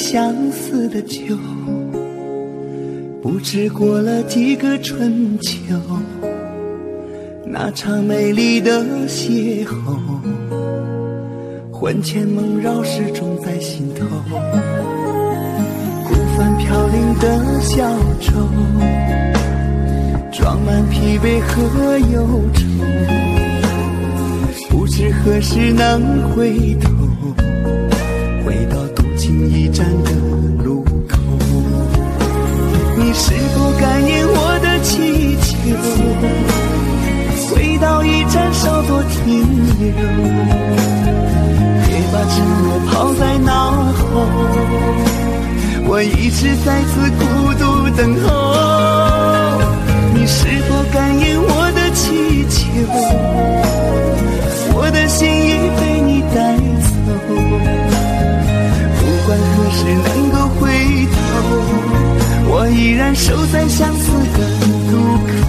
[0.00, 1.36] 相思的酒，
[3.22, 5.52] 不知过了几个春秋，
[7.44, 9.70] 那场美丽的邂逅，
[11.70, 14.06] 魂牵梦绕始终在心头。
[16.08, 17.86] 孤帆飘零的小
[18.20, 18.32] 舟，
[20.32, 22.64] 装满疲惫和忧愁，
[24.70, 26.88] 不知何时能回头。
[29.52, 29.79] 一站
[39.40, 39.88] 停留，
[41.86, 43.50] 别把承诺抛在脑
[43.92, 44.00] 后。
[45.86, 47.22] 我一直在此孤
[47.54, 47.62] 独
[47.96, 48.28] 等候，
[50.14, 52.58] 你是否感应我的祈求？
[54.74, 56.36] 我的心已被你带
[56.86, 56.90] 走。
[59.00, 60.60] 不管何时能够回
[61.16, 61.16] 头，
[62.52, 64.38] 我依然守在相思的
[64.92, 64.94] 路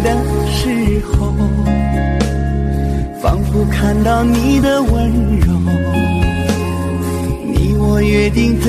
[0.00, 0.10] 的
[0.50, 1.32] 时候，
[3.20, 5.46] 仿佛看到你的温柔，
[7.46, 8.66] 你我约定的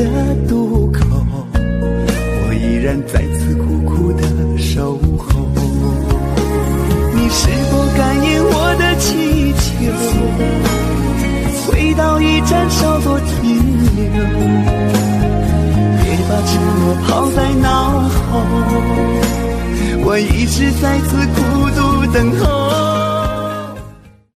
[0.47, 1.05] 渡口，
[1.57, 4.23] 我依然在此苦苦的
[4.57, 5.49] 守候。
[7.13, 9.73] 你是否感应我的祈求？
[11.67, 13.25] 回到驿站稍作停
[13.95, 14.03] 留，
[20.15, 22.84] 我一直在此孤独等候。